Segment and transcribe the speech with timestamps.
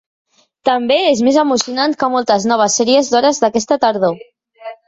[0.69, 4.21] També és més emocionant que moltes noves sèries d'hores d'aquesta tardor.